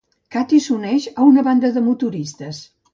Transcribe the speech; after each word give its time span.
Cathy 0.35 0.61
s'uneix 0.67 1.07
a 1.13 1.29
una 1.33 1.47
banda 1.51 1.73
de 1.79 1.87
motoristes. 1.93 2.67